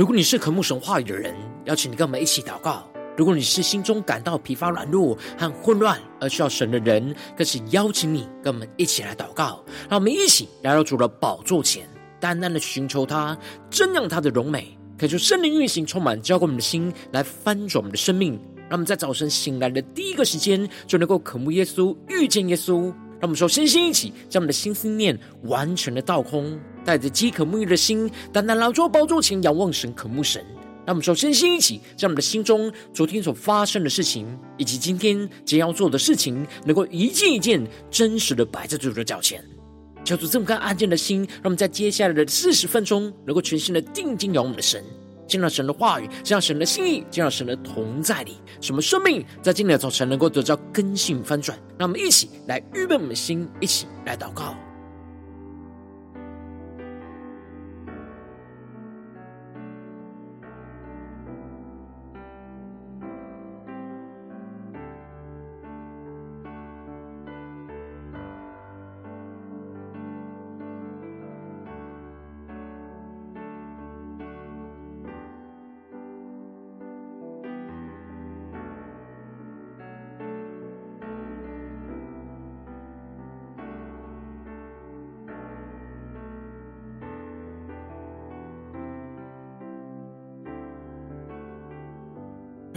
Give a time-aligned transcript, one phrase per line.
[0.00, 2.82] 如果你是渴慕神话语的人，邀请你跟我们一起祷告；
[3.18, 9.62] 如果你是心中感到疲乏、软弱和混乱而需要神的人，更是邀请你跟我们一起来祷告。
[9.90, 11.86] 让我们一起来到主的宝座前，
[12.18, 13.38] 单单的寻求他，
[13.70, 18.40] 瞻仰他的荣美，可求圣灵运行，充满浇灌我们的心，来翻转我们的生命。
[18.70, 22.84] 让我们在早晨醒来的第一个时间，就能够渴慕耶稣，遇见耶稣。
[23.20, 26.58] 让我们说，身心一起，将我们的心思念完全的倒空。
[26.84, 30.44] 带着饥渴沐浴的心，单单来到宝座前仰望神、渴慕神。
[30.86, 39.44] 让我们首先先一起，将我们的心中昨天所发生的事情，以及今天将要做的事情，能够一件一件真实的摆在主的脚前。
[40.02, 44.82] 求主这么看安静的心，让我们在接下来的四十分钟，能够全心的定睛仰望我们的神，
[45.28, 51.56] 见到神的话语，见到神的心意，见到神的同在里，什么生命在今天的早晨能够得到更新翻转。
[51.78, 54.56] 让我们一起来预备我们的心，一起来祷告。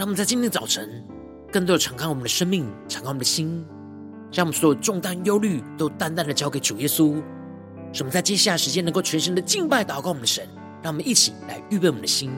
[0.04, 1.02] 让我们在今天早晨，
[1.50, 3.64] 更多的敞开我们的生命，敞开我们的心，
[4.30, 7.14] 将我们所有重担、忧虑都淡淡的交给主耶稣。
[7.90, 10.46] 使我们在接下来时间能够全心的敬拜、祷告我们的神。
[10.82, 12.30] 让我们一起来预备我们的心。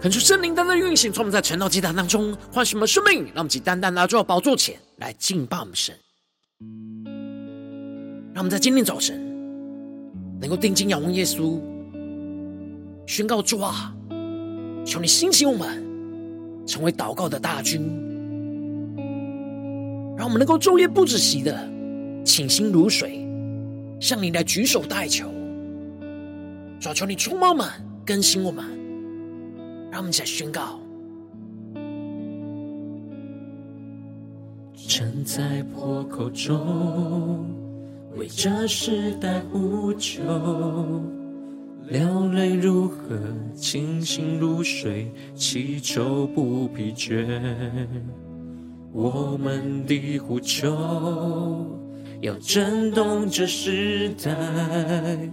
[0.00, 5.94] 恳求圣灵单单运行，从我们在晨祷祭坛当中唤醒我们生命，让我们以单单来到宝座前来敬拜我们神。
[8.32, 9.20] 让我们在今天早晨
[10.40, 11.60] 能够定睛仰望耶稣，
[13.06, 13.94] 宣告主啊，
[14.86, 15.84] 求你兴起我们，
[16.66, 17.82] 成为祷告的大军，
[20.16, 21.54] 让我们能够昼夜不止息的
[22.24, 23.28] 倾心如水，
[24.00, 25.26] 向你来举手代求。
[26.80, 27.68] 主啊，求你充满我们，
[28.06, 28.79] 更新我们。
[29.90, 30.78] 让我们一起来宣告。
[34.88, 37.46] 站在破口中，
[38.16, 40.22] 为这时代呼求，
[41.86, 43.16] 流泪如河，
[43.54, 47.24] 清醒如水，祈求不疲倦。
[48.92, 50.68] 我们的呼求
[52.20, 55.30] 要震动这时代。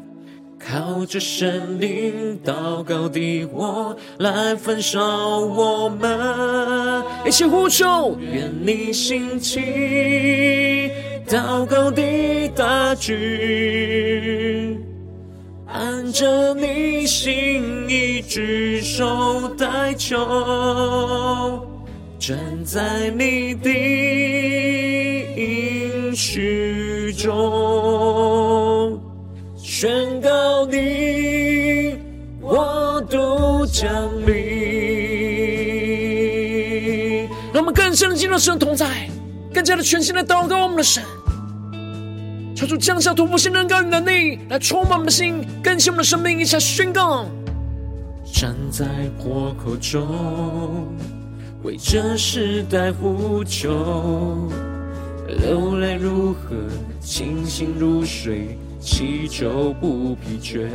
[0.60, 10.92] 靠着神灵祷告的我来焚烧我们，一起呼求，愿你兴起
[11.28, 12.02] 祷告的
[12.56, 13.16] 大军，
[15.68, 20.18] 按着你心意举手代求，
[22.20, 23.70] 站在你的
[25.38, 28.47] 应许中。
[29.80, 31.98] 宣告你，
[32.42, 33.88] 我都降
[34.26, 34.50] 临。
[37.54, 39.08] 让我们更深的进入神同在，
[39.54, 41.04] 更加的全心的祷告我们的神，
[42.56, 47.28] 求主降下突破性能高与能力来充满我们的心，更新我们的生命，一起宣告。
[48.34, 48.84] 站在
[49.22, 50.88] 破口中，
[51.62, 54.50] 为这时代呼求，
[55.28, 56.56] 流泪如何
[57.00, 58.58] 清醒如水。
[58.80, 60.70] 祈求不疲倦，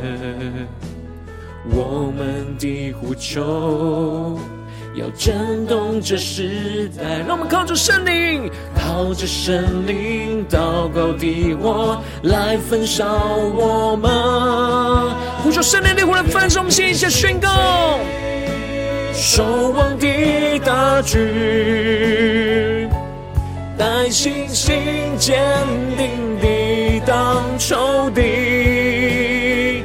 [1.71, 4.37] 我们的呼求
[4.95, 7.19] 要震动这时代。
[7.27, 13.05] 让我们靠着圣灵，靠着圣灵祷告的我来焚烧
[13.55, 14.11] 我们。
[15.41, 17.49] 呼求圣灵的火来焚烧我们心，一起宣告。
[19.13, 22.89] 守望的大军，
[23.77, 24.75] 带信心
[25.17, 25.41] 坚
[25.97, 26.09] 定
[26.39, 26.62] 的。
[27.63, 29.83] 当仇敌，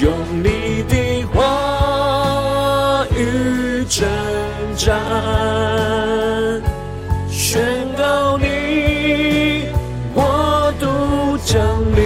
[0.00, 0.12] 用
[0.44, 4.06] 你的话语征
[4.76, 5.02] 战，
[7.28, 9.64] 宣告你
[10.14, 11.58] 国度降
[11.96, 12.04] 临。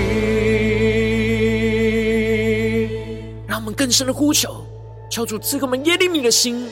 [3.47, 4.65] 让我们更深的呼求，
[5.11, 6.67] 求主赐给我们耶利米的心。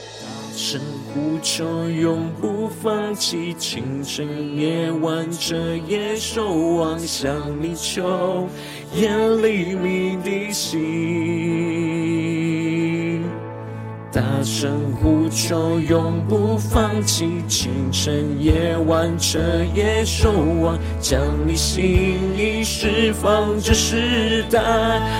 [1.18, 5.56] 呼求，永不放弃，清晨夜晚，彻
[5.88, 8.46] 夜守望，向你求，
[8.94, 9.10] 耶
[9.42, 10.78] 利米的心。
[14.12, 14.70] 大声
[15.02, 19.40] 呼求，永不放弃，清晨夜晚，彻
[19.74, 20.30] 夜守
[20.60, 24.60] 望，将你心意释放这世代。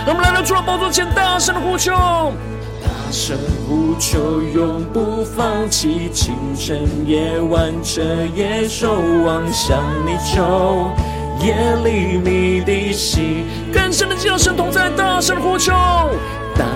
[0.07, 1.93] 让我们来到主的宝座前，大声的呼求。
[1.93, 3.37] 大声
[3.69, 8.01] 呼求，永不放弃，清晨夜晚，彻
[8.35, 8.95] 夜守
[9.27, 10.91] 望，向你求，
[11.45, 11.55] 夜
[11.85, 15.75] 里你的心，更深的进入神同在，大声呼求，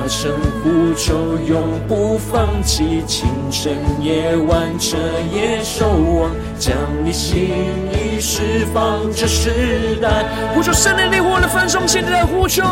[0.02, 0.32] 大声
[0.64, 1.14] 呼求，
[1.46, 4.96] 永不放弃，清晨夜晚，彻
[5.32, 6.28] 夜守望，
[6.58, 7.50] 将你心
[7.92, 12.64] 意释放这世代，呼求圣灵烈火的焚烧，现在呼求。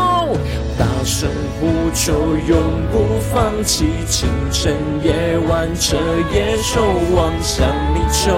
[0.77, 2.11] 大声呼求，
[2.49, 2.59] 永
[2.91, 5.95] 不放弃，清晨夜晚，彻
[6.33, 6.81] 夜守
[7.15, 8.33] 望，向你求，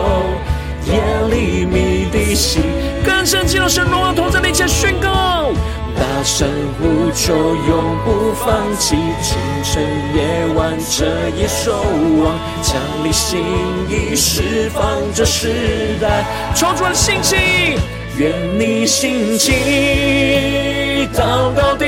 [0.94, 1.02] 耶
[1.32, 2.62] 利米的心，
[3.04, 5.52] 更深进入神荣耀同在的一切宣告。
[5.96, 6.48] 大声
[6.80, 9.84] 呼求，永不放弃，清晨
[10.16, 11.06] 夜晚，彻
[11.38, 11.74] 夜守
[12.24, 13.44] 望，将你心
[13.90, 14.82] 意释放
[15.14, 16.26] 这时代，
[16.56, 17.36] 求主的兴起，
[18.18, 21.08] 愿你兴起。
[21.14, 21.86] 祷告的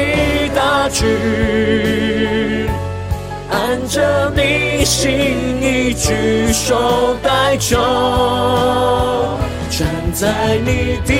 [0.53, 2.67] 大局，
[3.49, 5.09] 按着你心
[5.61, 7.77] 意举手代求，
[9.69, 11.13] 站在你的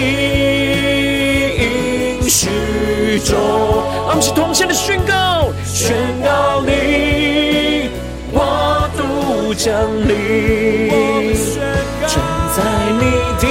[3.26, 3.40] 许中。
[4.08, 7.90] 我们是同心的宣告，宣告你
[8.32, 9.74] 国度降
[10.08, 11.34] 临，
[12.08, 12.22] 站
[12.56, 12.62] 在
[13.00, 13.02] 你
[13.42, 13.46] 的。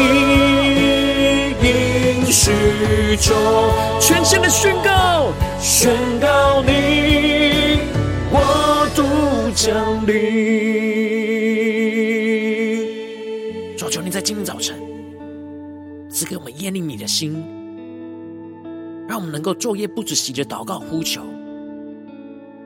[1.67, 2.53] 应许
[3.17, 3.35] 中
[4.01, 7.81] 全新的宣告，宣告你
[8.31, 8.41] 国
[8.95, 9.03] 度
[9.55, 10.13] 降临。
[13.77, 14.77] 主求你在今天早晨
[16.11, 17.45] 赐给我们耶利米的心，
[19.15, 21.23] 让我们能够昼夜不止息的祷告呼求，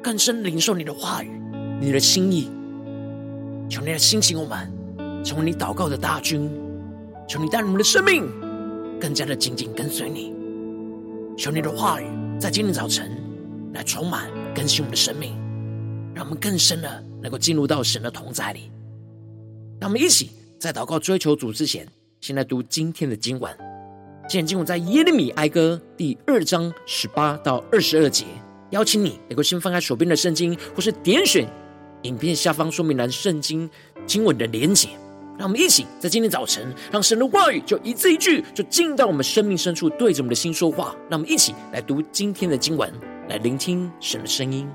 [0.02, 1.30] 更深领受你的话语、
[1.78, 2.48] 你的心意。
[3.68, 4.66] 求你来兴起我们，
[5.22, 6.50] 成为你祷告的大军。
[7.28, 8.26] 求你带领我们的生命。
[8.98, 10.32] 更加的紧紧跟随你，
[11.36, 12.06] 求你的话语
[12.40, 13.12] 在今天早晨
[13.74, 15.36] 来充满更新我们的生命，
[16.14, 18.70] 让我们更深的能够进入到神的同在里。
[19.78, 21.86] 让我们一起在祷告追求主之前，
[22.22, 23.67] 先来读今天的经文。
[24.28, 28.26] 今天经文在耶利米哀歌第二章十八到二十二节。
[28.68, 31.48] 邀请你能够先翻开手边的圣经，或是点选
[32.02, 33.68] 影片下方说明栏圣经
[34.04, 34.90] 经文的连结。
[35.38, 40.94] 让我们一起在今天早晨，让神的话语就一字一句，就进到我们生命深处，对着我们的心说话。
[41.08, 42.92] 让我们一起来读今天的经文，
[43.30, 44.68] 来聆听神的声音。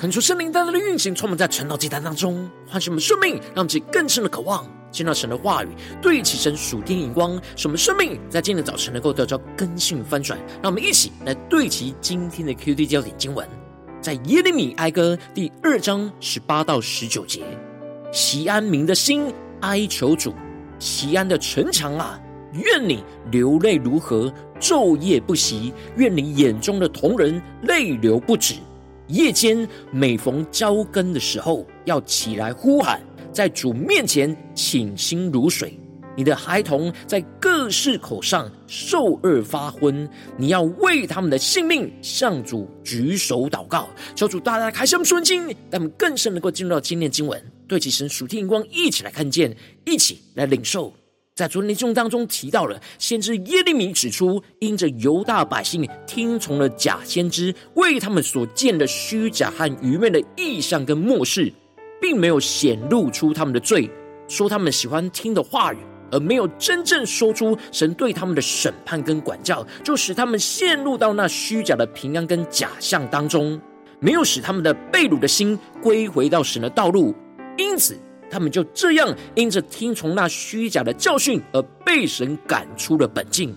[0.00, 5.68] 恳求圣灵单单的运行，充满在晨祷祭坛当中，唤醒我们生命，让我们自己更深的渴望见到神的话语，
[6.00, 10.38] 对齐神属天眼光，使我们生命在今天早晨能够得到更新翻转。
[10.62, 13.46] 让我们一起来对齐今天的 QD 焦点经文，
[14.00, 17.42] 在耶利米哀歌第二章十八到十九节：
[18.10, 19.30] 席安民的心
[19.60, 20.32] 哀求主，
[20.78, 22.18] 席安的城墙啊，
[22.54, 28.54] 愿你流泪如何，昼夜不息；愿你眼中的瞳人泪流不止。
[29.10, 33.00] 夜间每逢交更的时候，要起来呼喊，
[33.32, 35.76] 在主面前倾心如水。
[36.16, 43.88] 你的孩童在各市口上受饿发昏，你要为他们的性命向主举手祷告。
[44.14, 50.92] 求主大大开箱顺经，让我们更深能够进入到今天经文，对其神属天眼光，一起来看见，一起来领受。
[51.40, 61.50] 在昨天的经当中提到了，先知耶利米指出，因着犹大百姓听从了假先知为他们所见的虚假和愚昧的异象跟漠视，
[61.98, 63.90] 并没有显露出他们的罪，
[64.28, 65.78] 说他们喜欢听的话语，
[66.10, 73.58] 而没有真正说出神对他们的审判跟管教，就使他们陷入到那虚假的平安跟假象当中，
[73.98, 77.14] 没有使他们的被掳的心归回到神的道路，
[77.56, 77.98] 因此。
[78.30, 83.54] 他们就这样因着听从那虚假的教训而被神赶出了本境，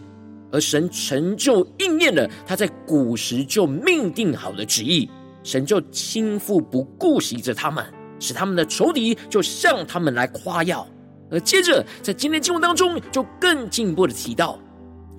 [0.52, 5.10] 而神成就应验了他在古时就命定好的旨意，
[5.44, 7.86] 神就倾覆不顾惜着他们，
[8.20, 10.88] 使他们的仇敌就向他们来夸耀。
[11.30, 14.60] 而接着在今天经文当中，就更进一步的提到，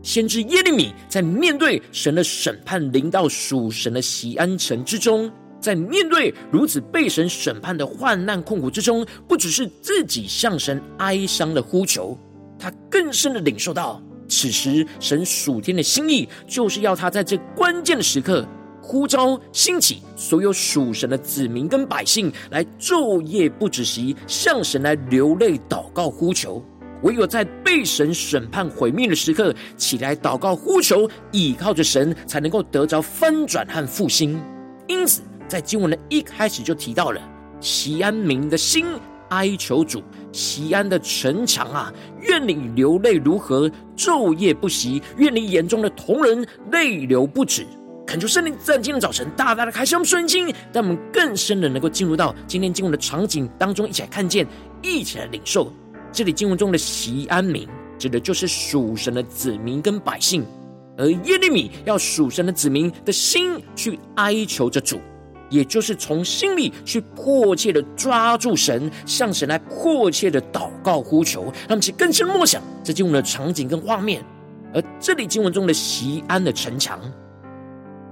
[0.02, 5.30] 先知耶利米在面对神的审判临到属神的西安城之中。
[5.64, 12.18] 在面对如此被神审判的患难困苦之中，不只是自己向神哀伤的呼求，
[12.58, 18.46] 他更深的领受到，此时神属天的心意，就是要他在这关键的时刻
[18.82, 26.62] 呼召兴起所有属神的子民跟百姓，来昼夜不止息，向神来流泪祷告呼求。
[27.04, 34.38] 唯有在被神审判毁灭的时刻，起来祷告呼求，倚靠着神，才能够得着翻转和复兴。
[34.88, 35.22] 因此。
[35.54, 37.20] 在经文的一开始就提到了
[37.60, 38.84] 锡安民的心
[39.28, 41.92] 哀求主，锡安的城墙啊，
[42.22, 47.64] 愿你流泪如何，昼夜不息；愿你眼中的瞳人泪流不止。
[48.04, 54.44] 恳求圣灵在今天早晨大大的开箱顺经，让我们更深的能够进入到今天经文的场景当中，一起来看见，
[54.82, 55.72] 一起来领受。
[56.10, 60.44] 这里经文中的锡安民，指的就是属神的子民跟百姓，
[60.98, 64.98] 而耶利米要属神的子民的心去哀求着主。
[65.54, 74.20] 也就是从心里去迫切的抓住神，向神来迫切的祷告呼求，让其更深默想这经文的场景跟画面。
[74.74, 76.98] 而这里经文中的西安的城墙，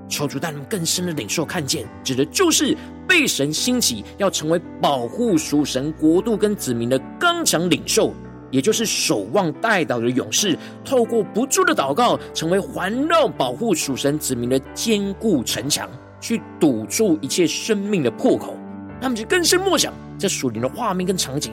[0.09, 2.77] 求主带领更深的领受看见，指的就是
[3.09, 8.15] 被神兴起要成为保护属神国度跟子民的刚强领袖，
[8.53, 15.91] 也就是守望代祷的勇士，透过不住的祷告，成为环绕保护属神子民的坚固城墙。
[16.23, 18.57] 去堵住一切生命的破口，
[19.01, 21.53] 他们就更深默想这树林的画面跟场景。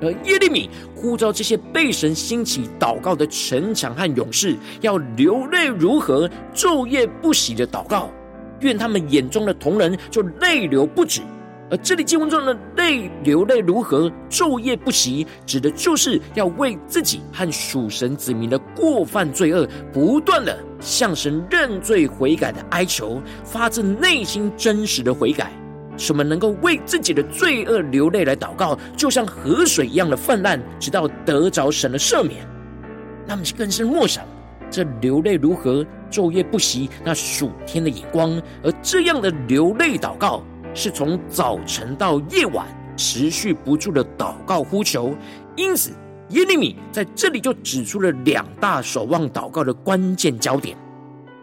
[0.00, 8.08] 而耶利米呼召这些被神兴起祷告的城墙和勇士，要流泪如何，昼夜不息的祷告，
[8.60, 11.20] 愿他们眼中的同人就泪流不止。
[11.70, 25.52] 而这里经文中的泪流泪如何，昼夜不息，指的就是要为自己和属神子民的过犯罪恶，不断的向神认罪悔改的哀求，发自内心真实的悔改，
[25.98, 32.46] 什么能够为自己的罪恶流泪来祷告，就像河水一样的泛滥，直到得着神的赦免。
[33.26, 34.24] 那么更是默想，
[34.70, 40.42] 这流泪如何，昼夜不息，那属天的眼光，而这样的流泪祷告。
[40.78, 42.64] 是从早晨到夜晚
[42.96, 45.12] 持续不住的祷告呼求，
[45.56, 45.90] 因此
[46.28, 50.78] 耶利米在这里就指出了两大守望祷告的关键焦点。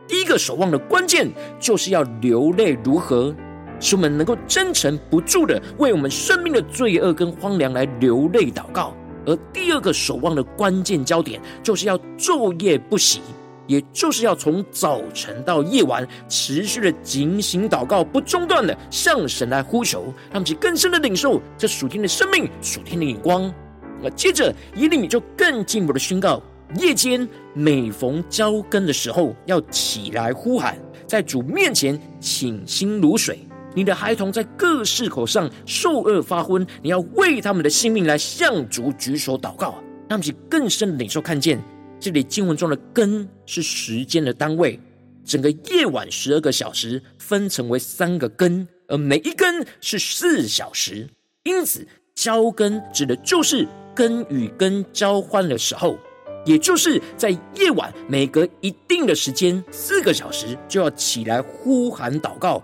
[0.08, 3.36] 第一个守望的关键就是要流泪如何，
[3.82, 8.94] 使我们能够真诚不住的为我们生命的罪恶跟荒凉来流泪祷告；
[9.26, 13.20] 而第二个守望的关键焦点就是要昼夜不息。
[13.68, 23.54] 也就是要从早晨到夜晚，持续的警醒祷告，不中断的向神来呼求，让其更深的领受这属天的生命、属天的眼光。
[24.02, 26.42] 那接着耶利米就更进一步的宣告：
[26.80, 33.40] 夜间每逢交更的时候，要起来呼喊，在主面前倾心如水。
[33.74, 39.76] 你的孩童在各市口上受饿发昏，你要为他们的性命来向主举手祷告，
[40.08, 41.62] 让其更深的领受看见。
[42.06, 44.80] 这里经文中的“根”是时间的单位，
[45.26, 51.10] 整个夜晚十二个小时分成为三个根，而每一根是四小时。
[51.46, 55.98] 因此，交根指的就是根与根交换的时候，
[56.46, 62.64] 也就是在夜晚每隔一定的时间，四个小时就要起来呼喊祷告。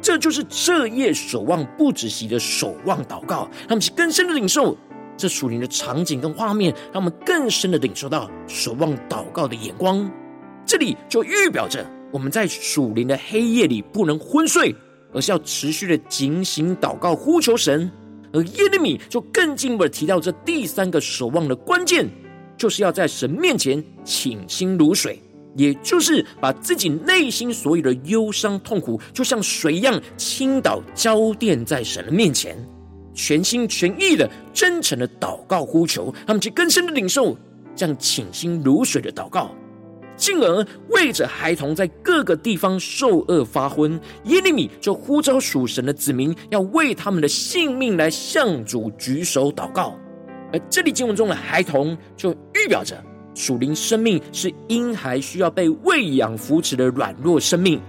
[0.00, 3.48] 这就是彻夜守望不止息的守望祷告。
[3.68, 4.76] 他们是更深的领受
[5.22, 10.10] 这属灵的场景跟画面，让我们更深的领受到守望祷告的眼光。
[10.66, 14.74] 这里就预表着我们在属灵的黑夜里不能昏睡，
[15.12, 17.88] 而是要持续的警醒祷告呼求神。
[18.32, 22.04] 而耶利米就更进一步的提到，这第三个守望的关键，
[22.56, 25.22] 就是要在神面前倾心如水，
[25.54, 32.56] 也就是把自己内心所有的忧伤痛苦，就像水一样倾倒浇奠在神的面前，
[33.14, 37.36] 全心全意的真诚的祷告呼求，他们去更深的领受
[37.74, 39.50] 这样倾心如水的祷告。
[40.14, 49.98] 进而为着孩童在各个地方受饿发昏，耶利米就呼召属神的子民，要为他们的性命来向主举手祷告。
[50.52, 53.02] 而这里经文中的孩童，就预表着
[53.34, 57.80] 属灵生命是婴孩需要被喂养扶持的软弱生命，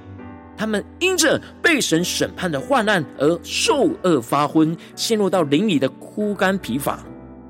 [0.56, 7.04] 他们因着被神审判的患难而受饿发昏，陷入到灵里的枯干疲乏。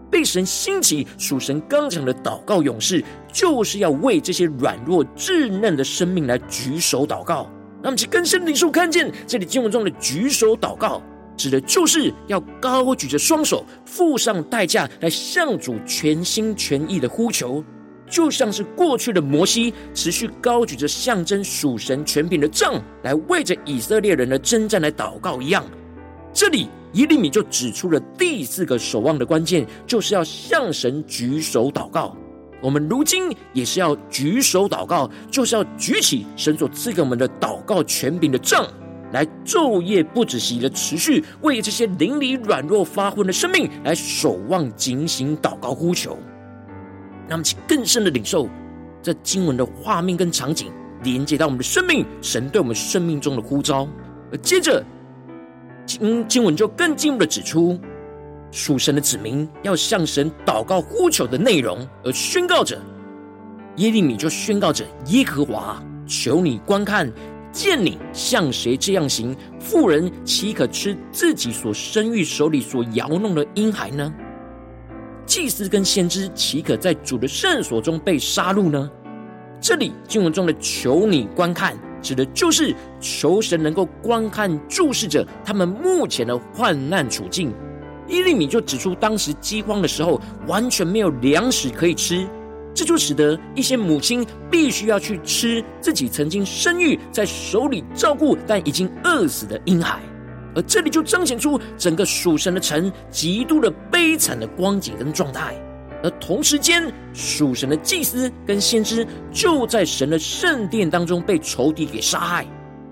[0.09, 7.49] 被神兴起属神刚强的祷告勇士，就是要为这些软弱稚嫩的生命来举手祷告。
[7.81, 11.01] 那么，其更深领受看见这里经文中的举手祷告，
[11.35, 17.63] 指的就是要高举着双手，付上代价来向主全心全意的呼求，
[18.13, 25.65] 就像是过去的摩西持续高举着象征属神权柄的杖，来为着以色列人的征战来祷告一样。
[26.31, 26.69] 这里。
[26.93, 32.15] 耶利米就指出了第四个守望的关键，就是要向神举手祷告。
[32.61, 38.63] 我们如今也是要举手祷告，就是要举起神所赐给我们的祷告权柄的杖，
[39.11, 46.15] 来昼夜不止息的持续为这些灵里软弱发昏的生命来守望警醒祷告呼求。
[47.27, 48.49] 那么，请更深的领受
[49.01, 50.71] 这经文的画面跟场景，
[51.03, 53.87] 连接到我们的生命，神对我们生命中的呼召。
[54.31, 54.83] 而接着。
[55.85, 57.77] 经经文就更进一步的指出，
[58.51, 62.81] 属神的子民要向神祷告呼求的内容，而宣告着
[63.75, 67.11] 耶利米就宣告着：耶和华，求你观看，
[67.51, 74.13] 见你像谁这样行，妇人岂可吃自己所生育手里所摇弄的婴孩呢？
[75.25, 78.89] 祭司跟先知岂可在主的圣所中被杀戮呢？
[79.61, 81.77] 这里经文中的求你观看。
[82.03, 87.53] 指的就是求神能够观看、注视着他们目前的患难处境。
[88.09, 92.27] 伊利米就指出，当时饥荒的时候，完全没有粮食可以吃，
[92.73, 100.01] 这就使得一些母亲必须要去吃自己曾经生育在手里照顾但已经饿死的婴孩。
[100.55, 105.55] 而这里就彰显出整个属神的城极度的悲惨的光景跟状态。
[106.03, 112.45] 而同时间，属神的祭司跟先知就在神的圣殿当中被仇敌给杀害。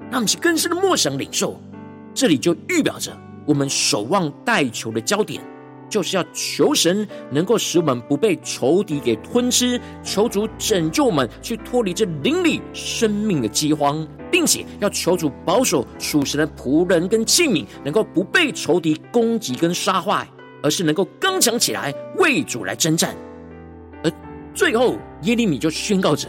[0.10, 1.60] 他们是更深的默想领受，
[2.14, 3.12] 这里就预表着
[3.46, 5.42] 我们守望待求的焦点，
[5.92, 20.28] 就是要求神能够使我们不被仇敌给吞吃，求主拯救我们，去脱离这灵里生命的饥荒，并且要求主保守属神的仆人跟器皿，能够不被仇敌攻击跟杀坏。
[20.64, 23.16] 而是能够刚强起来，为主来征战。
[24.04, 24.12] 而
[24.54, 26.28] 最后，耶利米就宣告着：“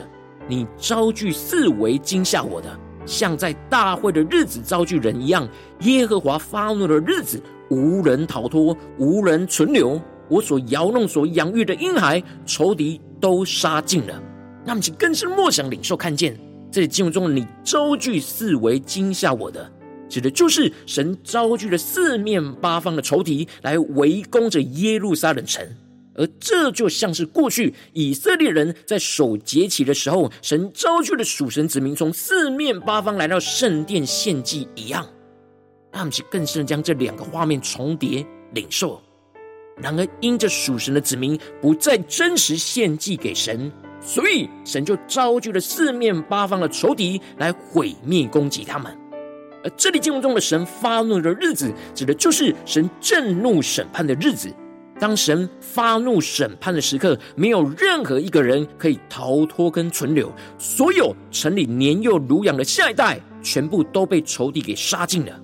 [0.48, 5.46] 你招聚四围惊吓我的，像在大会的日子招聚人一样。
[5.80, 7.42] 耶和华发怒的日子，
[7.72, 9.98] 无人逃脱，无人存留。
[10.28, 14.22] 我所摇弄、所养育的婴孩，仇敌都杀尽了。”
[14.64, 16.38] 那么，请更深默想、领受、看见
[16.70, 19.70] 这里经文中“你招聚四围惊吓我的”。
[20.08, 25.66] 指的就是神招聚了四面八方的仇敌来围攻着耶路撒冷城，
[26.14, 35.06] 而这就像是过去以色列人在守节期的时候，神招聚了属神子民从四面八方来到圣殿献祭一样。
[35.92, 39.00] 那我们就更深的将这两个画面重叠领受。
[39.76, 48.96] 然而，因着属神的子民不再真实献祭给神，所以神就招聚了四面八方的仇敌来毁灭攻击他们。
[49.64, 54.52] 而这里经文中的神发怒的日子，指的就是神震怒审判的日子。
[55.00, 65.40] 当神发怒审判的时刻，没有任何一个人可以逃脱跟存留，所有城里年幼乳养的下一代，全部都被仇敌给杀尽了。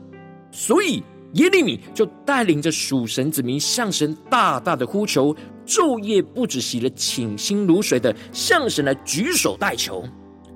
[0.58, 1.00] 所以
[1.34, 5.32] 耶利米就带领着属神子民向神大大的呼求，
[5.64, 10.04] 昼夜不止息的倾心如水的向神来举手代求。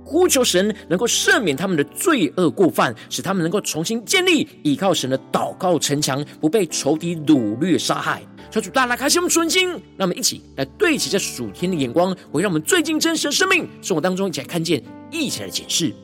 [0.05, 8.21] 呼求神能够赦免他们的罪恶过犯，使他们能够重新建立依靠神的祷告城墙，不被仇敌掳掠杀害。
[8.51, 15.95] 求主大大开启我们纯心，让我们一起来对齐这属天的眼光，围绕我们最近真实的生命生活当中一起来看见，一起来检视。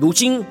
[0.00, 0.42] 如今，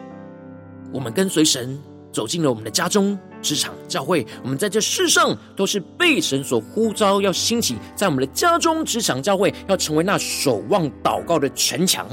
[0.94, 1.78] 我们跟随神
[2.12, 12.08] 走进了我们的家中、职场、教会，我们在这世上都是被神所呼召，要兴起在我们的家中、职场、教会，要成为那守望祷告的城墙。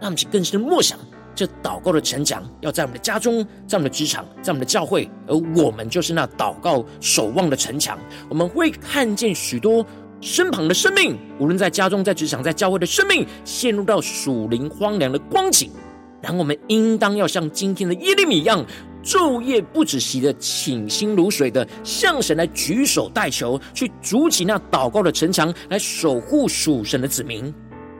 [0.00, 0.98] 让我们更深的默想，
[1.32, 7.96] 这祷告的城墙要在我们的家中，在我们的职场，在我们的教会，而我们就是那祷告守望的城墙。
[8.28, 9.86] 我们会看见许多
[10.20, 15.70] 身旁的生命，无论在家中、在职场、在教会的生命，陷入到属灵荒凉的光景。
[16.20, 18.64] 然后我们应当要像今天的耶利米一样，
[19.02, 27.52] 昼夜不止息的倾心如水的向神来举手代求，去筑起那祷告的城墙，来守护属神的子民。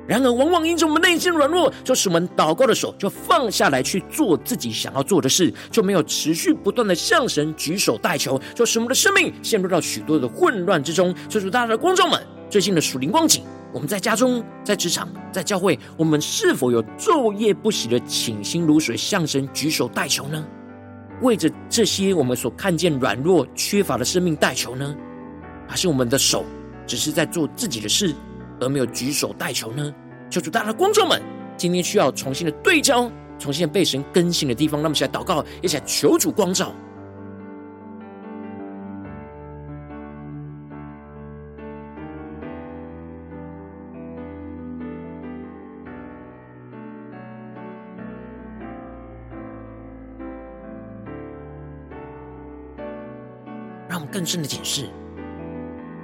[0.05, 11.15] 然而，往往因着我们内心软弱，就使我们祷告的手就放下来去做自己想要做的事，就没有持续不断的向神举手代求，就使我们的生命陷入到许多的混乱之中。
[11.29, 20.45] 所以说，大家的观众们，最近的属灵光景，我们在家中、在职场、在教会，我们是否有昼夜不息的倾心如水向神举手代求呢？
[21.23, 24.95] 为着这些我们所看见软弱缺乏的生命代求呢？
[25.69, 26.45] 还是我们的手
[26.87, 28.15] 只是在做自己的事？
[28.61, 29.93] 而没有举手代求呢？
[30.29, 31.21] 求主，大家的观众们，
[31.57, 36.75] 今天需要重新的对焦，重新的被神更新的地方，那么一起来祷告，一起来求主光照。
[54.13, 54.85] 更深的解释，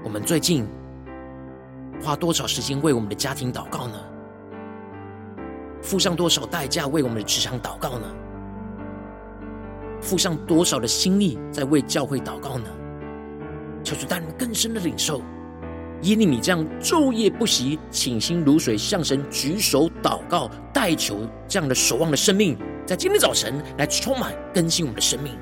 [0.02, 0.66] 我们最近。
[2.00, 3.98] 花多少时间为我们的家庭祷告呢？
[5.82, 8.06] 付上多少代价为我们的职场祷告呢？
[10.00, 12.70] 付上多少的心力在为教会祷告呢？
[13.82, 15.20] 求主带领更深的领受，
[16.02, 25.36] 耶利米这样昼夜不息、倾心如水向神举手祷告代求这样的守望的生命，在今天早晨来充满更新我们的生命。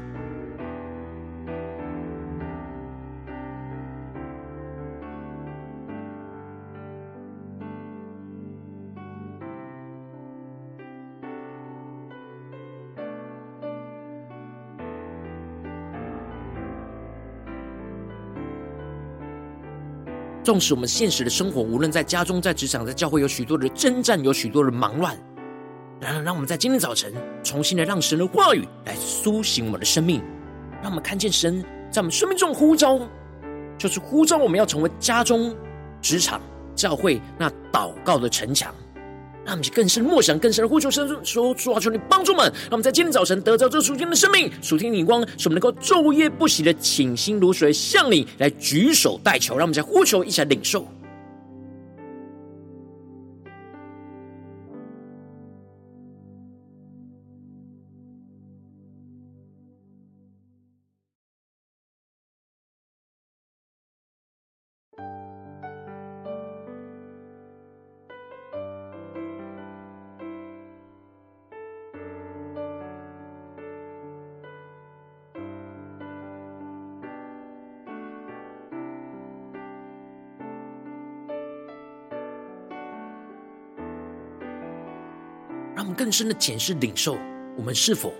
[20.46, 25.18] 纵使我们现实的生活，无论在家中、在职场、在教会，有许多的征战，有许多的忙乱。
[26.00, 30.22] 然而，让我们在今天早晨，重新的让神的话语来苏醒我们的生命，
[30.80, 32.96] 让我们看见神在我们生命中呼召，
[33.76, 35.52] 就是呼召我们要成为家中、
[36.00, 36.40] 职场、
[36.76, 38.72] 教会那祷告的城墙。
[39.46, 49.56] 让我们去更深默想，更深的呼求神说：“主啊，求你帮助们，让我们在今天早晨得着这属天的生命、属天的眼光，使我们能够昼夜不息的倾心如水，向你来举手代求。
[49.56, 50.84] 让我们在呼求，一起来领受。”
[86.06, 87.18] 更深的检视领受，
[87.56, 88.12] 我们是否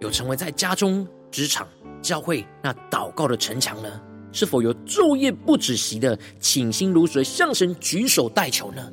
[0.00, 1.68] 有成为在家中、职场、
[2.00, 4.00] 教会那祷告的城墙呢？
[4.32, 8.90] 是否有昼夜不止息的倾心如水向神举手代求呢？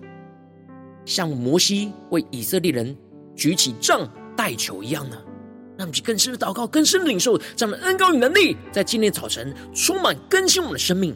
[1.05, 2.93] 像摩西为以色列人
[3.37, 5.15] 举起杖代求一样呢？
[5.77, 11.15] 让我们去更深的祷告，更深的领受这样的恩膏与能力，在今天早晨充满更新我们的生命。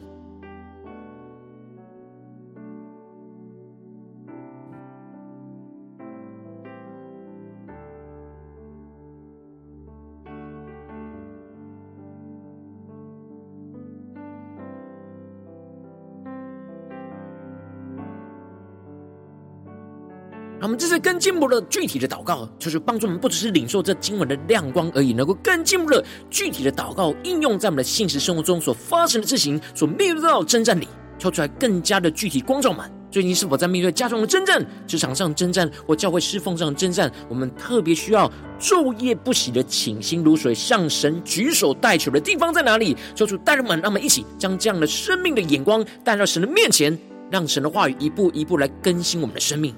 [20.61, 32.91] 我们这次更进步的具体的祷告，就是帮助我们不只是领受这经文的亮光而已，能够更进步的具体的祷告应用在我们的现实生活中所发生的事情，所面对到的征战里，跳出来更加的具体光照们。
[33.09, 37.09] 最近是否在面对家中的征战、职场上征战或教会侍奉上的征战？
[37.29, 42.95] 我们特别需要昼夜不息的倾心如水向神举手代求的地方在哪里？
[43.15, 46.95] 求主带领们，让我们一起将这样的生命的眼光带到神的面前，
[47.31, 49.73] 让神的话语一步一步来更新我们的生命。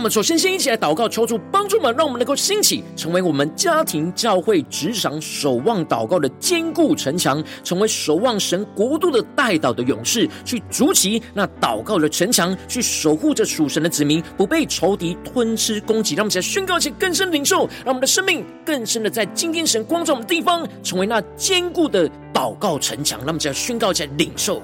[0.00, 16.14] 我们首先先一起来祷告，求主帮助我们，让我们能够兴起，成为我们家庭、教会、职场守望祷告的坚固城墙，成为守望神国度的代祷的勇士，去筑起那祷告的城墙，去守护着属神的子民，不被仇敌吞吃攻击。
[16.14, 23.18] 让我们一起来宣告，一起更深领受，让我们的生命更深的在今天神光照的地方，成为那坚固的祷告城墙。
[23.18, 24.62] 让我们一起来宣告，一起来领受。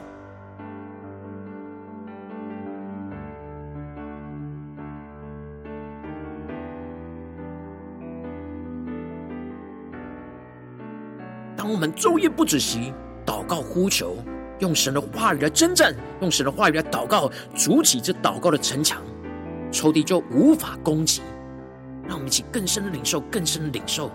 [11.68, 12.92] 我们昼夜不止息，
[13.24, 14.16] 祷告呼求，
[14.60, 19.02] 用神的话语来征战，用神的话语来祷告，筑起这祷告的城墙，
[19.70, 21.22] 仇敌就无法攻击。
[22.08, 24.10] 让我们一起更深的领受，更深的领受。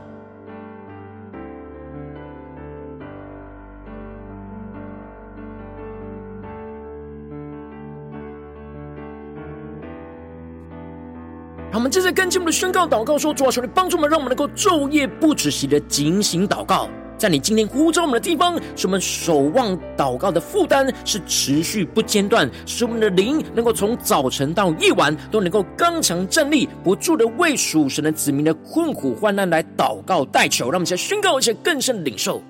[11.69, 16.89] 让我们接着跟进我们的宣告祷告说：主啊，求你帮助我们，让我们能够昼夜不止息的警醒祷告。
[17.21, 30.71] 在你今天呼召我们的地方，使我们守望祷告的负担是持续不间断，使我们的灵能够从早晨到夜晚都能够刚强站立，不住的为属神的子民的困苦患难来祷告代求。
[30.71, 32.41] 让我们先宣告，一些更深的领受。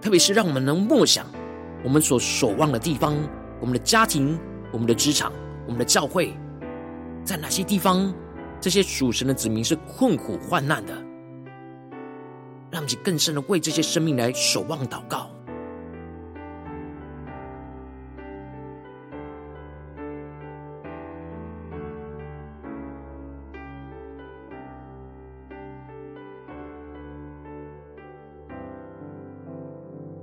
[0.00, 1.26] 特别是让我们能默想
[1.82, 3.16] 我们所守望的地方，
[3.60, 4.38] 我们的家庭、
[4.70, 5.32] 我们的职场、
[5.66, 6.32] 我们的教会，
[7.24, 8.14] 在哪些地方，
[8.60, 11.07] 这些属神的子民是困苦患难的。
[12.70, 15.30] 让我们更深的为这些生命来守望祷告，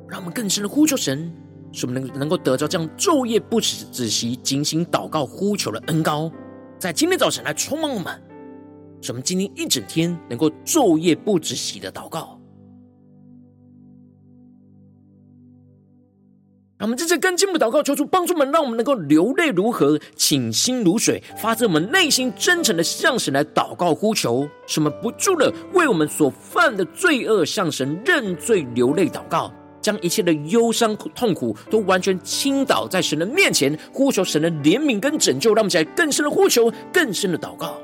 [0.08, 1.34] 让我们更深的呼求神，
[1.72, 6.32] 使我们能能够得着这样昼夜不止止息、警醒祷告、呼求的恩膏，
[6.80, 8.22] 在今天早晨来充满我们。
[9.06, 12.40] 使我们今天一整天能够昼夜不止息的祷告，
[16.80, 24.50] 让我们在这更进一步祷告，求主帮助我们，让我们能够流泪如何，倾心如水，发自我们内心真诚的向神来祷告呼求。
[24.66, 35.54] 什么不住的为我们所犯的罪恶向神认罪流泪祷告，将一切的忧伤痛苦都完全倾倒在神的面前，呼求神的怜悯跟拯救。
[35.54, 37.80] 让我们起来更深的呼求，更深的祷告。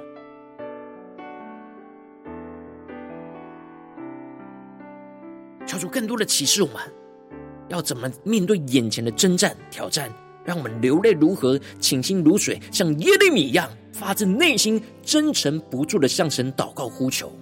[5.82, 6.80] 主更多的启示我们，
[7.67, 10.13] 要怎么面对眼前的征战挑战，
[10.46, 17.36] 让我们流泪如何，倾心如水，像耶利米一样，发自内心真诚不住的向神祷告呼求。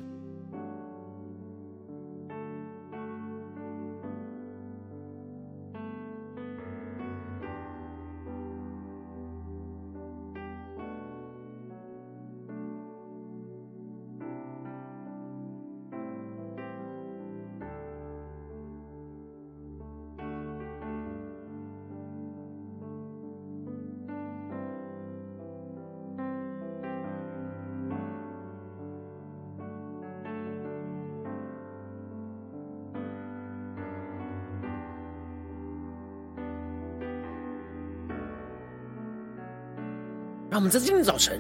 [40.59, 41.39] 我们在今天早晨，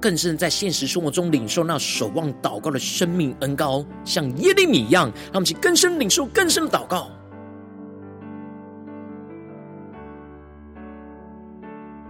[0.00, 7.10] 更是在现实生活中领受那守望祷告的生命恩高，像耶利米一样，让我们去更深领受更深的祷告。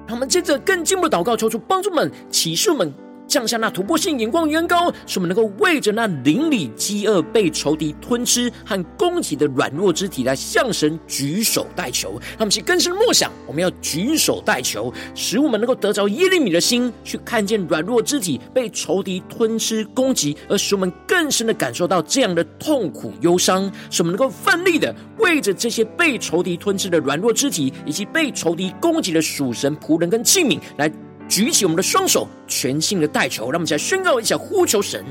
[0.07, 2.95] 他们接着更进一步祷告，求主帮助们、启示们。
[3.35, 12.11] 降下那突破性眼光远高，使我们能够为着那邻里饥饿被仇敌吞吃和攻击的软弱肢体来向神举手代求。
[12.11, 30.89] 让我们去更深默想，我们要举手代求，使我们能够得着耶利米的心，去看见软弱肢体被仇敌吞吃攻击，而使我们更深的感受到这样的痛苦忧伤，使我们能够奋力的为着这些被仇敌吞吃的软弱肢体，以及被仇敌攻击的属神仆人跟器皿来。
[31.35, 35.05] 举起我们的双手，全新的代求，让我们一起来宣告，一下呼求神，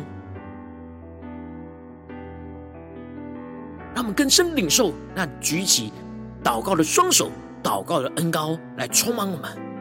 [3.93, 5.91] 让我们更深领受那举起
[6.41, 7.29] 祷告的双手，
[7.61, 9.72] 祷告的恩膏来充满我们。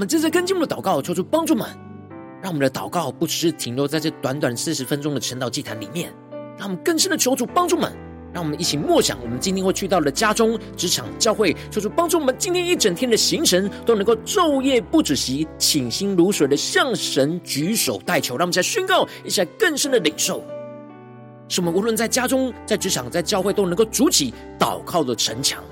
[0.00, 1.68] 我们正在跟进我们的祷告，求主帮助们，
[2.40, 6.10] 让我们的祷告不只是停留在这短短四十分钟的晨祷祭坛里面，
[6.56, 7.92] 让我们更深的求主帮助们，
[8.32, 20.42] 让我们一起默想，我们今天会去到的家中、职场、教会，求主帮助我们今天一整天的行程都能够昼夜不止息、倾心如水的向神举手代求，让我们再宣告，一起来更深的领受，
[21.46, 25.62] 使我们无论在家中、在职场、在教会，都能够筑起祷告的城墙。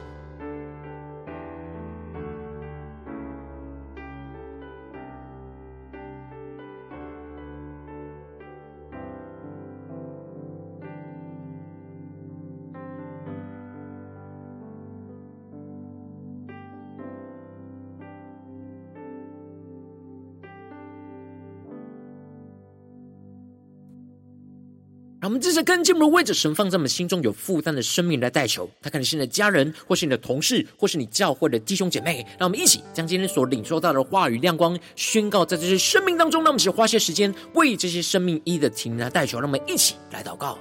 [25.20, 32.24] 让我们这次跟进我们为着神放在我们心中有负担的生命来代求，他可能是你的家人，或是你的同事，或是你教会的弟兄姐妹。
[32.38, 36.44] 让我们一起将今天所领受到的话语亮光宣告在这些生命当中。
[36.44, 39.40] 让我们一起花些时间为这些生命一的停来代求。
[39.40, 40.56] 让我们一起来祷告。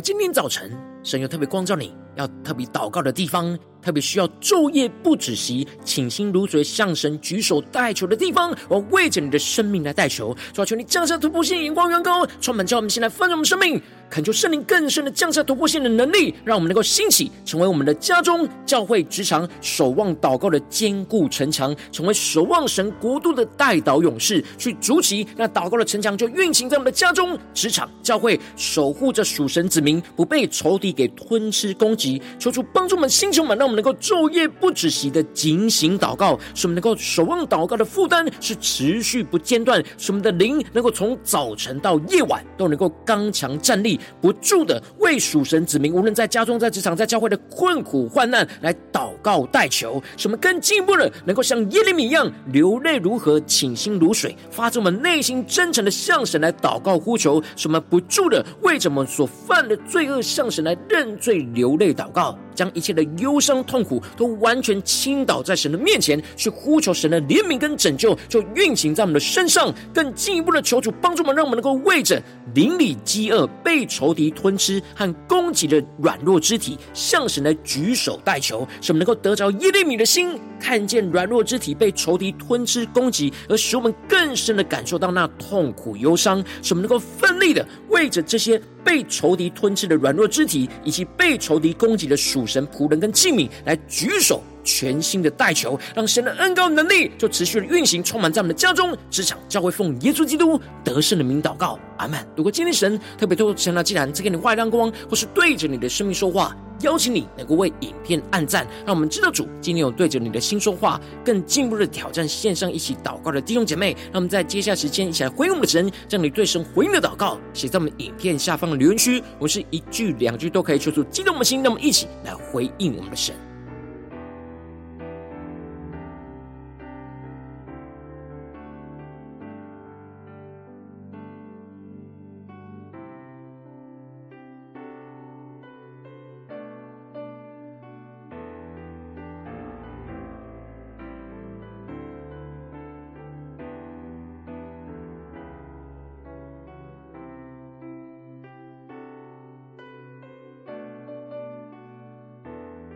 [0.00, 0.70] 今天早晨，
[1.02, 13.80] 神又特别光照你要特别祷告的地方，特别需要昼夜不止息、倾心如水向神举手代求的地方，我为着你的生命来代求，求求你降下突破性眼光，远高充满，叫我们先来丰盛我们生命。
[14.10, 32.20] 恳求圣灵更深的降下突破性的能力，让我们能够兴起，成为我们的家中、教会、职场守望祷告的坚固城墙，成为守望神国度的代祷勇士，去筑起那祷告的城墙，就运行在我们的家中、职场、教会，守护着属神子民，不被仇敌给吞吃攻击。
[32.36, 43.99] 求主帮助我们，星球们，让我们能够昼夜不止息的警醒祷告，使我们能够守望祷告的负担是持续不间断，使我们的灵能够从早晨到夜晚都能够刚强站立。
[44.20, 62.38] 不住的为属神子民，无论在家中、在职场、在教会的困苦患难来祷告代求，什么更进一步的能够像耶利米一样流泪如何、倾心如水，发自我们内心真诚的向神来祷告呼求，什么不住的为着我们所犯的罪恶向神来认罪流泪祷告。
[62.52, 69.72] 将一切的忧伤痛苦都完全倾倒在神的面前，去呼求神的怜悯跟拯救，就运行在我们的身上。
[69.94, 72.20] 更进一步的求主帮助我们，让我们能够为着
[72.54, 88.62] 邻里饥饿、被仇敌吞吃和攻击的软弱肢体，向神来举手代求，使我们能够得着耶利米的心，看见软弱肢体被仇敌吞吃攻击，而使我们更深的感受到那痛苦忧伤，使我们能够奋力的为着这些。
[88.84, 102.18] 被仇敌吞吃的软弱肢体，以及被仇敌攻击的属神仆人跟器皿，来举手全新的代求，让神的恩膏能力就持续的运行，充满在我们的家中、职场、教会，奉耶稣基督得胜的名祷告，阿门。
[102.36, 113.92] 如果今天神特别透过神的祭坛赐给你坏亮光，或是对着你的生命说话，邀请你能够为影片按赞，让我们知道主今天有对着你的心说话，更进一步的挑战线上一起祷告的弟兄姐妹。
[114.04, 123.34] 让我们在接下来时间一起来回应我们的神，让你对神回应的祷告写在我们影片下方的留言区，我们是一句两句都可以说出激动我们的心，让我们一起来回应我们的神。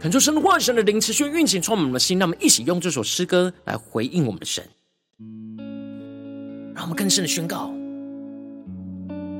[0.05, 2.19] 恳求神的话语、神的灵持续运行，充满我们的心。
[2.19, 4.63] 让我们一起用这首诗歌来回应我们的神，
[6.75, 7.73] 让我们更深的宣告：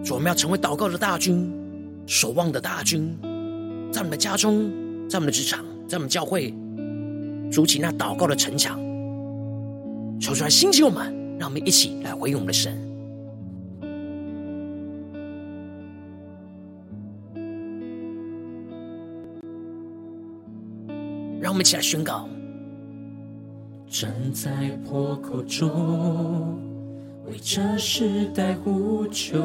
[0.03, 1.53] 说我们要成为祷告的大军，
[2.07, 3.15] 守望的大军，
[3.93, 4.73] 在我们的家中，
[5.07, 6.55] 在我们的职场，在我们教会，
[7.53, 8.81] 筑起那祷告的城墙。
[10.19, 12.75] 求出来兴起我们，让我们一起来回应我们的神。
[21.55, 22.29] 我们起来宣告。
[23.89, 26.59] 站在破口中，
[27.29, 29.39] 为这时代呼求，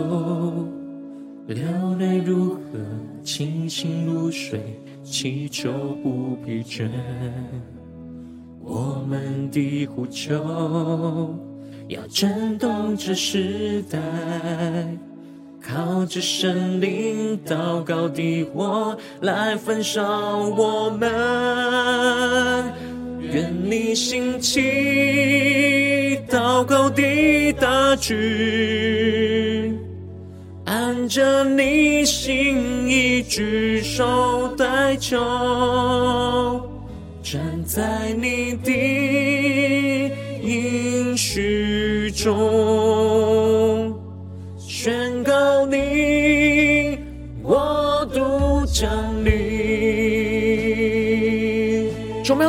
[1.46, 1.64] 流
[2.00, 2.62] 泪如何，
[3.24, 6.90] 清醒如水，祈求不疲倦。
[8.60, 11.36] 我们的呼求
[11.90, 14.00] 要震动这时代，
[15.62, 22.74] 靠着神灵祷告的火来焚烧我们。
[23.32, 29.78] 愿你兴起祷告的大军，
[30.66, 35.20] 按着你心意举手代求。
[37.22, 38.72] 站在你的
[40.42, 42.89] 应许中，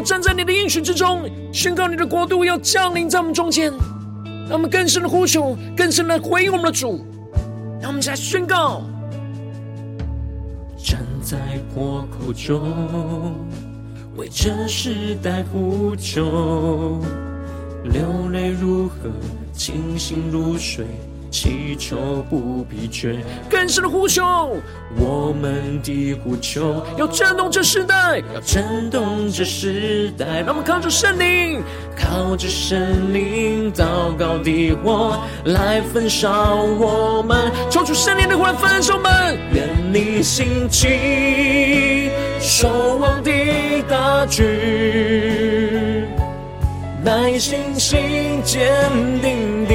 [0.02, 3.72] 站在你的应许之中，宣告你的国度要降临在我们中间。
[4.48, 7.04] 让我们更深的呼求，更深的回应我们的主。
[7.80, 8.82] 让我们一起来宣告：
[10.76, 11.38] 站在
[11.72, 13.34] 破口中。
[14.16, 17.00] 为这时代呼求，
[17.84, 19.08] 流泪如河，
[19.52, 20.84] 清醒如水，
[21.30, 23.16] 祈求不疲倦。
[23.48, 24.24] 更深的呼求，
[24.96, 30.40] 我们的呼求要震动这时代，要震动这时代。
[30.40, 31.62] 让我们靠着圣灵，
[31.96, 39.38] 靠着圣灵祷告的火来焚烧我们，抽出圣灵的火来焚烧我们。
[39.52, 42.10] 愿你兴起，
[42.40, 42.68] 守
[42.98, 43.30] 望的
[43.88, 44.44] 大军，
[47.04, 48.68] 耐心、心坚
[49.22, 49.74] 定地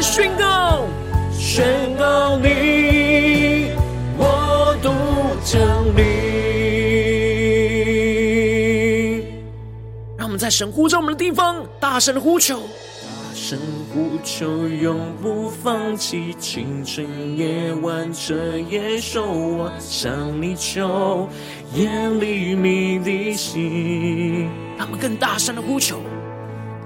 [0.00, 0.86] 起宣告，
[1.30, 3.70] 宣告你
[4.16, 4.90] 我独
[5.44, 5.60] 降
[5.94, 6.00] 临。
[10.16, 12.60] 让我们在神呼召我们的地方，大声的呼求。
[12.60, 13.58] 大声
[13.92, 18.34] 呼求，永不放弃，清晨夜晚彻
[18.70, 19.26] 夜守
[19.58, 21.28] 望，向你求，
[21.74, 24.48] 眼里迷的心。
[24.78, 26.00] 他们更大声的呼求，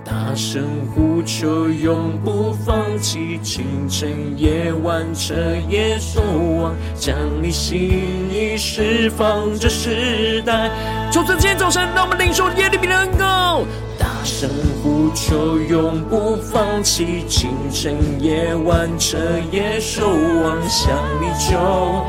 [0.04, 0.62] 大声
[0.94, 5.34] 呼求，永不放弃，清晨夜晚彻
[5.68, 6.20] 夜守
[6.60, 10.70] 望，将你心意释放这时代。
[11.10, 13.62] 就在今天早晨，让我们领受耶利米的恩膏。
[13.98, 14.50] 大声
[14.82, 19.16] 呼求，永不放弃，清晨夜晚彻
[19.50, 22.04] 夜守望，向你求，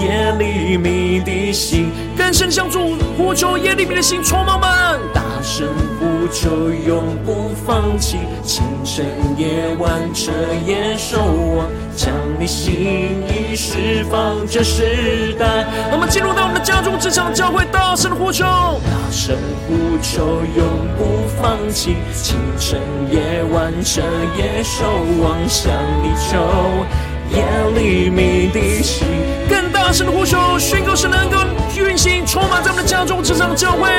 [0.00, 4.68] 耶利米的心，更深向主呼求，耶利米的心充满们。
[5.12, 5.66] 大声
[5.98, 6.50] 呼求，
[6.86, 9.04] 永不放弃，清晨
[9.36, 10.30] 夜晚彻
[10.66, 11.18] 夜守
[11.56, 11.66] 望，
[11.96, 15.66] 将你心意释放这时代。
[15.90, 19.36] 我们进入到我们的家中、职场、教会，大声呼求，大声
[19.66, 20.24] 呼求，
[20.56, 20.66] 永
[20.96, 22.80] 不放弃，清晨
[23.10, 24.02] 夜晚彻
[24.36, 24.84] 夜守
[25.22, 25.72] 望，向
[26.02, 26.38] 你求，
[27.30, 29.06] 眼里迷的心，
[29.48, 31.36] 更大声的呼求，宣告神能够
[31.76, 33.90] 运行，充满在我们的家中、职场、教会，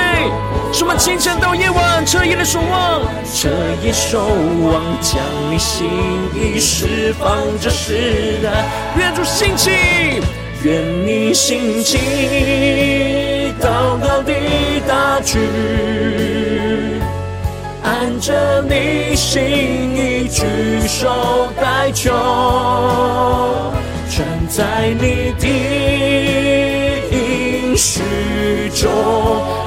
[0.73, 3.01] 什么清晨到夜晚彻夜的守望，
[3.34, 3.49] 彻
[3.84, 4.19] 夜守
[4.63, 5.88] 望，将你心
[6.34, 8.65] 意释放这时代，
[8.97, 9.71] 愿主兴起，
[10.63, 14.34] 愿你兴起，祷告的
[14.88, 15.39] 大军，
[17.84, 19.41] 按着你心
[19.95, 20.43] 意举
[20.88, 22.11] 手代求，
[24.09, 25.47] 站在你的
[27.11, 28.01] 应许
[28.75, 28.91] 中，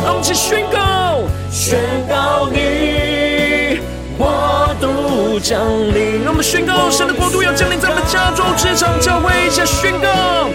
[0.04, 3.80] 让我们一起宣告，宣告你
[4.18, 5.58] 国度降
[5.94, 6.22] 临。
[6.22, 10.50] 让我们宣告神的国度要降临在我们家中、职场、教会，一起宣告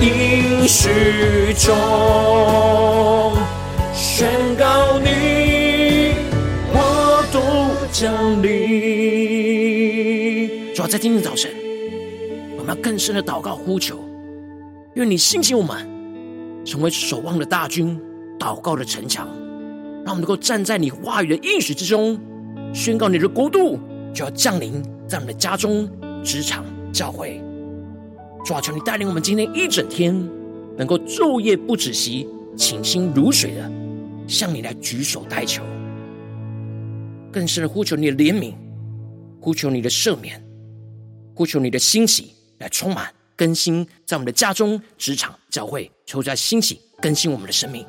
[0.00, 3.32] 应许中，
[3.92, 4.26] 宣
[4.58, 5.41] 告你
[8.02, 8.50] 降临。
[10.74, 11.52] 主要在今天早晨，
[12.58, 13.96] 我们要更深的祷告呼求，
[14.94, 15.88] 愿你兴起我们，
[16.64, 17.96] 成为守望的大军、
[18.40, 19.28] 祷告的城墙，
[20.04, 22.18] 让我们能够站在你话语的应许之中，
[22.74, 23.78] 宣告你的国度
[24.12, 25.88] 就要降临在我们的家中、
[26.24, 27.40] 职场、教会。
[28.44, 30.12] 主啊，求你带领我们今天一整天，
[30.76, 32.26] 能够昼夜不止息、
[32.56, 33.70] 倾心如水的
[34.26, 35.62] 向你来举手代求，
[37.32, 38.54] 更深的呼求你的怜悯，
[39.40, 40.40] 呼求你的赦免，
[41.34, 47.86] 呼求你的欣喜来充满更新，在我们的家中、职场、教会，求在欣喜更新我们的生命。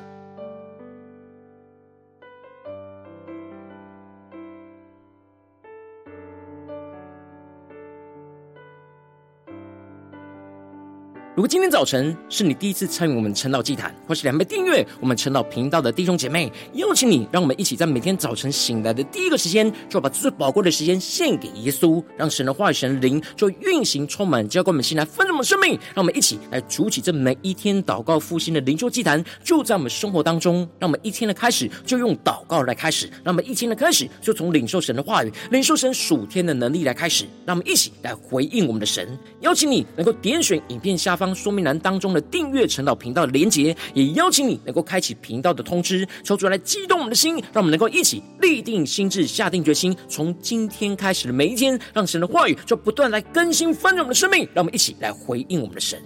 [11.36, 25.72] 如果今天早晨是你第一次参与我们晨祷祭坛，或是两倍订阅我们晨祷频道的弟兄姐妹，邀请你，让我们一起在每天早晨醒来的第一个时间，就把最宝贵的时间献给耶稣，让神的话语、神灵就运行充满，浇灌我们心来丰盛我们生命。
[25.92, 30.58] 让我们一起来主起这每一天祷告复兴的灵修祭坛，就在我们生活当中。
[30.78, 37.24] 让我们一天的开始就用祷告来开始，让我们一天的开始就从领受神的话语、领受神属天的能力来开始。
[37.44, 39.18] 让我们一起来回应我们的神。
[39.40, 41.23] 邀请你能够点选影片下方。
[41.32, 56.02] 说明栏当中的订阅陈老频道的连结，也邀请你能够开启频道的通知，抽出来激动我们的心，让我们能够一起立定心智，下定决心，从今天开始的每一天，让神的话语就不断来更新翻转我们的生命，让我们一起来回应我们的神。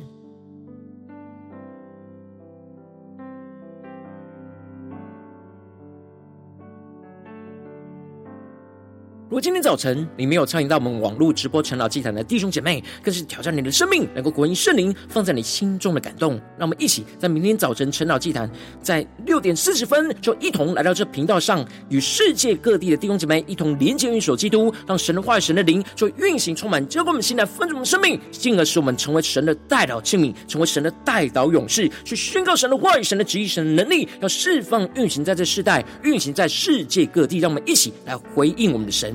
[9.39, 16.33] 果今天早晨你没有参与到我们网络直播晨祷祭坛的弟兄姐妹，更是挑战你的生命，能够回应圣灵放在你心中的感动。
[16.59, 18.51] 让我们一起在明天早晨晨祷祭坛，
[18.83, 37.39] 在六点四十分就一同来到这频道上，与世界各地的弟兄姐妹一同连接、运手基督，让神的话语、神的灵就运行充满，浇灌我们心来分足我们生命，进而使我们成为神的代祷器皿，成为神的代祷勇士，去宣告神的话语、神的旨意、神的能力，要释放、运行在这世代，运行在世界各地。
[37.39, 39.15] 让我们一起来回应我们的神。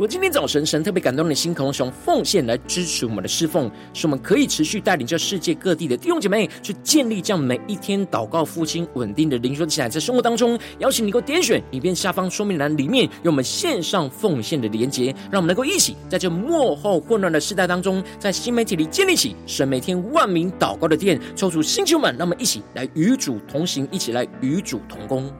[0.00, 25.30] 如今天早晨神特别感动你的心，渴望用奉献来支持我们的侍奉，使我们可以持续带领着世界各地的弟兄姐妹去建立这样每一天祷告复兴稳定的灵修起来，在生活当中，邀请你能够点选影片下方说明栏里面有我们线上奉献的连结，让我们能够一起在这幕后混乱的时代当中，在新媒体里建立起神每天万名祷告的殿，抽出星球们，让我们一起来与主同行，一起来与主同工。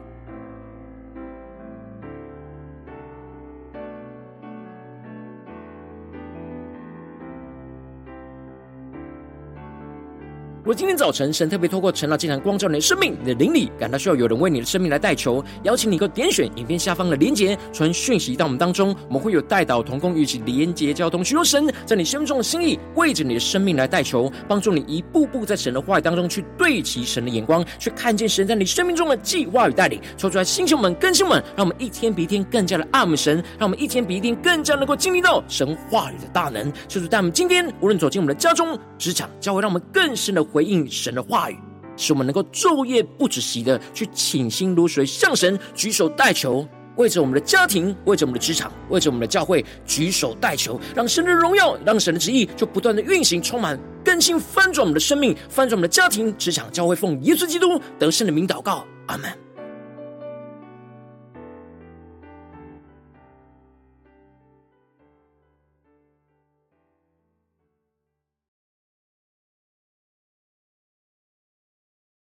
[10.73, 36.71] 今天早晨神特别透过陈老经常光照你的生命，你的灵里感到需要有人为你的生命来代求，邀请你能够点选影片下方的连结，传讯息到我们当中，我们会有代祷同工与其连结交通，寻求神在你生命中的心意，为着你的生命来代求，帮助你一步步在神的话语当中去对齐神的眼光，去看见神在你生命中的计划与带领，抽出来星球们、更新们，让我们一天比一天更加的爱慕神，让我们一天比一天更加能够经历到神话语的大能。
[36.87, 40.60] 就是在我们今天无论走进我们的家中、职场，教会让我们更深的回。
[40.61, 41.57] 回应神的话语，
[41.97, 59.50] 使我们能够昼夜不止息的去倾心如水，向神举手代求，为着我们的家庭，为着我们的职场，为着我们的教会举手代求，让神的荣耀，让神的旨意就不断的运行，充满更新，翻转我们的生命，翻转我们的家庭、职场、教会，奉耶稣基督得胜的名祷告，阿门。